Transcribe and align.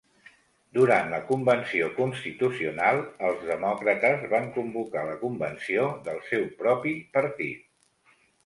Durant 0.77 1.09
la 1.15 1.19
Convenció 1.27 1.89
Constitucional, 1.97 3.03
els 3.29 3.45
Demòcrates 3.51 4.25
van 4.33 4.49
convocar 4.59 5.05
la 5.11 5.17
convenció 5.27 5.87
del 6.09 6.21
seu 6.33 6.49
propi 6.65 6.99
partit. 7.21 8.21